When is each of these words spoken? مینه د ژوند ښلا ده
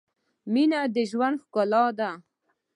مینه 0.53 0.81
د 0.93 0.95
ژوند 1.11 1.37
ښلا 1.49 1.85
ده 1.97 2.09